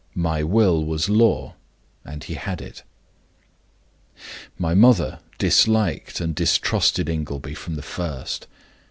My 0.17 0.41
will 0.41 0.83
was 0.83 1.09
law, 1.09 1.53
and 2.03 2.23
he 2.23 2.33
had 2.33 2.59
it. 2.59 2.81
"My 4.57 4.73
mother 4.73 5.19
disliked 5.37 6.19
and 6.19 6.33
distrusted 6.33 7.07
Ingleby 7.07 7.53
from 7.53 7.75
the 7.75 7.83
first. 7.83 8.47